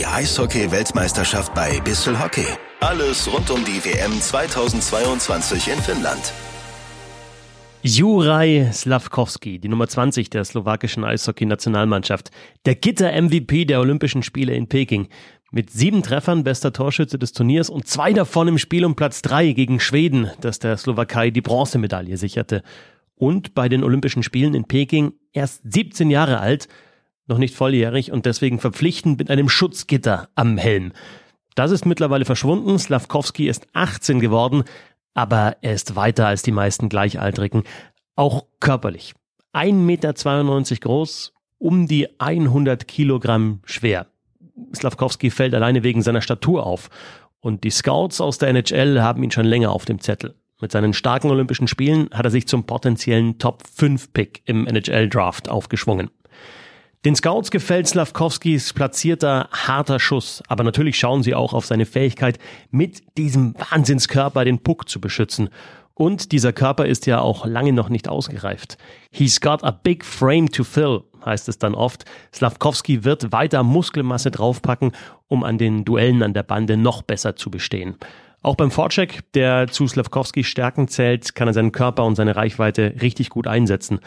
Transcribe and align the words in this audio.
die 0.00 0.06
Eishockey-Weltmeisterschaft 0.06 1.52
bei 1.52 1.78
Bissel 1.80 2.18
Hockey. 2.18 2.46
Alles 2.80 3.30
rund 3.30 3.50
um 3.50 3.62
die 3.66 3.84
WM 3.84 4.18
2022 4.18 5.68
in 5.68 5.78
Finnland. 5.78 6.32
Juraj 7.82 8.72
Slavkovski, 8.72 9.58
die 9.58 9.68
Nummer 9.68 9.88
20 9.88 10.30
der 10.30 10.46
slowakischen 10.46 11.04
Eishockey-Nationalmannschaft, 11.04 12.30
der 12.64 12.76
Gitter-MVP 12.76 13.66
der 13.66 13.80
Olympischen 13.80 14.22
Spiele 14.22 14.54
in 14.54 14.68
Peking. 14.68 15.08
Mit 15.50 15.68
sieben 15.68 16.02
Treffern 16.02 16.44
bester 16.44 16.72
Torschütze 16.72 17.18
des 17.18 17.32
Turniers 17.32 17.68
und 17.68 17.86
zwei 17.86 18.14
davon 18.14 18.48
im 18.48 18.56
Spiel 18.56 18.86
um 18.86 18.96
Platz 18.96 19.20
drei 19.20 19.52
gegen 19.52 19.80
Schweden, 19.80 20.30
das 20.40 20.60
der 20.60 20.78
Slowakei 20.78 21.28
die 21.28 21.42
Bronzemedaille 21.42 22.16
sicherte. 22.16 22.62
Und 23.16 23.54
bei 23.54 23.68
den 23.68 23.84
Olympischen 23.84 24.22
Spielen 24.22 24.54
in 24.54 24.64
Peking 24.64 25.12
erst 25.34 25.60
17 25.70 26.08
Jahre 26.08 26.40
alt– 26.40 26.68
noch 27.30 27.38
nicht 27.38 27.54
volljährig 27.54 28.12
und 28.12 28.26
deswegen 28.26 28.58
verpflichtend 28.58 29.18
mit 29.18 29.30
einem 29.30 29.48
Schutzgitter 29.48 30.28
am 30.34 30.58
Helm. 30.58 30.92
Das 31.54 31.70
ist 31.70 31.86
mittlerweile 31.86 32.24
verschwunden. 32.24 32.78
Slavkovski 32.78 33.48
ist 33.48 33.66
18 33.72 34.20
geworden, 34.20 34.64
aber 35.14 35.56
er 35.62 35.72
ist 35.72 35.96
weiter 35.96 36.26
als 36.26 36.42
die 36.42 36.52
meisten 36.52 36.88
Gleichaltrigen, 36.88 37.64
auch 38.16 38.46
körperlich. 38.60 39.14
1,92 39.54 39.72
Meter 39.74 40.12
groß, 40.80 41.32
um 41.58 41.86
die 41.86 42.08
100 42.20 42.86
Kilogramm 42.86 43.60
schwer. 43.64 44.06
Slavkovski 44.74 45.30
fällt 45.30 45.54
alleine 45.54 45.82
wegen 45.82 46.02
seiner 46.02 46.22
Statur 46.22 46.66
auf. 46.66 46.90
Und 47.40 47.64
die 47.64 47.70
Scouts 47.70 48.20
aus 48.20 48.38
der 48.38 48.50
NHL 48.50 49.00
haben 49.00 49.22
ihn 49.22 49.30
schon 49.30 49.46
länger 49.46 49.72
auf 49.72 49.86
dem 49.86 50.00
Zettel. 50.00 50.34
Mit 50.60 50.72
seinen 50.72 50.92
starken 50.92 51.30
Olympischen 51.30 51.68
Spielen 51.68 52.10
hat 52.12 52.26
er 52.26 52.30
sich 52.30 52.46
zum 52.46 52.64
potenziellen 52.64 53.38
Top 53.38 53.62
5 53.66 54.12
Pick 54.12 54.42
im 54.44 54.66
NHL 54.66 55.08
Draft 55.08 55.48
aufgeschwungen. 55.48 56.10
Den 57.06 57.16
Scouts 57.16 57.50
gefällt 57.50 57.88
Slavkovskis 57.88 58.74
platzierter 58.74 59.48
harter 59.52 59.98
Schuss, 59.98 60.42
aber 60.48 60.64
natürlich 60.64 60.98
schauen 60.98 61.22
sie 61.22 61.34
auch 61.34 61.54
auf 61.54 61.64
seine 61.64 61.86
Fähigkeit, 61.86 62.38
mit 62.70 63.16
diesem 63.16 63.54
Wahnsinnskörper 63.54 64.44
den 64.44 64.58
Puck 64.58 64.86
zu 64.86 65.00
beschützen. 65.00 65.48
Und 65.94 66.30
dieser 66.30 66.52
Körper 66.52 66.84
ist 66.84 67.06
ja 67.06 67.22
auch 67.22 67.46
lange 67.46 67.72
noch 67.72 67.88
nicht 67.88 68.06
ausgereift. 68.06 68.76
He's 69.10 69.40
got 69.40 69.64
a 69.64 69.70
big 69.70 70.04
frame 70.04 70.50
to 70.50 70.62
fill, 70.62 71.04
heißt 71.24 71.48
es 71.48 71.56
dann 71.56 71.74
oft. 71.74 72.04
Slavkovski 72.34 73.02
wird 73.02 73.32
weiter 73.32 73.62
Muskelmasse 73.62 74.30
draufpacken, 74.30 74.92
um 75.26 75.42
an 75.42 75.56
den 75.56 75.86
Duellen 75.86 76.22
an 76.22 76.34
der 76.34 76.42
Bande 76.42 76.76
noch 76.76 77.00
besser 77.00 77.34
zu 77.34 77.50
bestehen. 77.50 77.96
Auch 78.42 78.56
beim 78.56 78.70
Vorcheck, 78.70 79.20
der 79.32 79.68
zu 79.68 79.86
Slavkovskis 79.86 80.46
Stärken 80.46 80.88
zählt, 80.88 81.34
kann 81.34 81.48
er 81.48 81.54
seinen 81.54 81.72
Körper 81.72 82.04
und 82.04 82.16
seine 82.16 82.36
Reichweite 82.36 82.94
richtig 83.00 83.30
gut 83.30 83.46
einsetzen. 83.46 84.00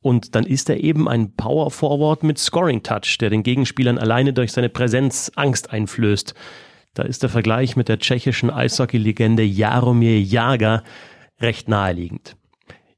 Und 0.00 0.34
dann 0.34 0.44
ist 0.44 0.70
er 0.70 0.82
eben 0.82 1.08
ein 1.08 1.34
Power 1.34 1.70
Forward 1.70 2.22
mit 2.22 2.38
Scoring 2.38 2.82
Touch, 2.82 3.18
der 3.20 3.30
den 3.30 3.42
Gegenspielern 3.42 3.98
alleine 3.98 4.32
durch 4.32 4.52
seine 4.52 4.68
Präsenz 4.68 5.32
Angst 5.34 5.70
einflößt. 5.70 6.34
Da 6.94 7.02
ist 7.02 7.22
der 7.22 7.30
Vergleich 7.30 7.76
mit 7.76 7.88
der 7.88 7.98
tschechischen 7.98 8.50
Eishockey-Legende 8.50 9.42
Jaromir 9.42 10.20
Jager 10.20 10.82
recht 11.40 11.68
naheliegend. 11.68 12.36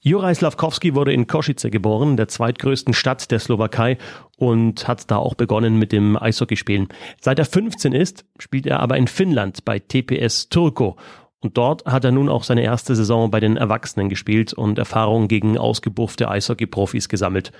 Juraj 0.00 0.36
Slavkovski 0.36 0.94
wurde 0.94 1.12
in 1.12 1.26
Kosice 1.26 1.70
geboren, 1.70 2.16
der 2.16 2.28
zweitgrößten 2.28 2.94
Stadt 2.94 3.30
der 3.30 3.40
Slowakei 3.40 3.98
und 4.36 4.86
hat 4.86 5.10
da 5.10 5.16
auch 5.16 5.34
begonnen 5.34 5.76
mit 5.78 5.90
dem 5.90 6.16
Eishockeyspielen. 6.16 6.88
Seit 7.20 7.38
er 7.40 7.44
15 7.44 7.92
ist, 7.92 8.24
spielt 8.38 8.66
er 8.66 8.80
aber 8.80 8.96
in 8.96 9.08
Finnland 9.08 9.64
bei 9.64 9.80
TPS 9.80 10.48
Turku 10.48 10.94
und 11.40 11.56
dort 11.56 11.84
hat 11.86 12.04
er 12.04 12.10
nun 12.10 12.28
auch 12.28 12.42
seine 12.42 12.62
erste 12.62 12.96
Saison 12.96 13.30
bei 13.30 13.40
den 13.40 13.56
Erwachsenen 13.56 14.08
gespielt 14.08 14.52
und 14.52 14.78
Erfahrungen 14.78 15.28
gegen 15.28 15.56
ausgebuffte 15.56 16.28
Eishockey-Profis 16.28 17.08
gesammelt. 17.08 17.52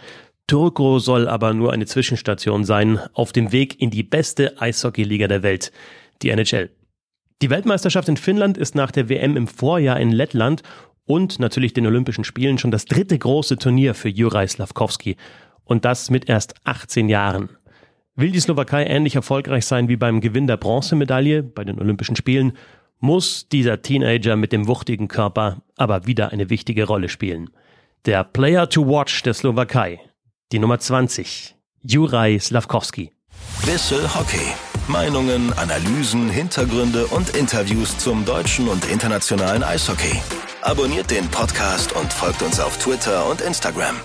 Turku 0.48 0.98
soll 0.98 1.28
aber 1.28 1.54
nur 1.54 1.72
eine 1.72 1.86
Zwischenstation 1.86 2.64
sein 2.64 2.98
auf 3.12 3.32
dem 3.32 3.52
Weg 3.52 3.80
in 3.80 3.90
die 3.90 4.02
beste 4.02 4.60
Eishockey-Liga 4.60 5.28
der 5.28 5.42
Welt, 5.42 5.72
die 6.22 6.30
NHL. 6.30 6.70
Die 7.40 7.50
Weltmeisterschaft 7.50 8.08
in 8.08 8.16
Finnland 8.16 8.58
ist 8.58 8.74
nach 8.74 8.90
der 8.90 9.08
WM 9.08 9.36
im 9.36 9.46
Vorjahr 9.46 10.00
in 10.00 10.10
Lettland 10.10 10.62
und 11.04 11.38
natürlich 11.38 11.72
den 11.72 11.86
Olympischen 11.86 12.24
Spielen 12.24 12.58
schon 12.58 12.72
das 12.72 12.84
dritte 12.84 13.16
große 13.16 13.58
Turnier 13.58 13.94
für 13.94 14.08
Juraj 14.08 14.48
Slavkovski. 14.48 15.16
Und 15.64 15.84
das 15.84 16.10
mit 16.10 16.28
erst 16.28 16.54
18 16.64 17.08
Jahren. 17.08 17.50
Will 18.16 18.32
die 18.32 18.41
Slowakei 18.41 18.84
ähnlich 18.86 19.14
erfolgreich 19.14 19.64
sein 19.66 19.88
wie 19.88 19.97
beim 19.97 20.20
Gewinn 20.20 20.48
der 20.48 20.56
Bronzemedaille 20.56 21.44
bei 21.44 21.62
den 21.62 21.78
Olympischen 21.78 22.16
Spielen, 22.16 22.54
muss 23.00 23.48
dieser 23.48 23.82
Teenager 23.82 24.36
mit 24.36 24.53
dem 24.53 24.66
wuchtigen 24.66 25.09
Körper 25.09 25.62
aber 25.76 26.06
wieder 26.06 26.32
eine 26.32 26.50
wichtige 26.50 26.84
Rolle 26.84 27.09
spielen. 27.09 27.50
Der 28.04 28.25
Player 28.25 28.69
to 28.69 28.86
Watch 28.86 29.22
der 29.22 29.34
Slowakei, 29.34 30.00
die 30.53 30.59
Nummer 30.59 30.78
20, 30.78 31.56
Juraj 31.82 32.38
Slavkovski. 32.41 33.12
Wissel 33.62 34.03
Hockey. 34.14 34.53
Meinungen, 34.88 35.53
Analysen, 35.59 36.31
Hintergründe 36.31 37.06
und 37.09 37.36
Interviews 37.36 37.98
zum 37.98 38.25
deutschen 38.25 38.69
und 38.69 38.91
internationalen 38.91 39.62
Eishockey. 39.62 40.20
Abonniert 40.62 41.10
den 41.10 41.28
Podcast 41.28 41.92
und 41.94 42.12
folgt 42.12 42.42
uns 42.42 42.59
auf 42.59 42.78
Twitter 42.78 43.28
und 43.28 43.42
Instagram. 43.42 43.97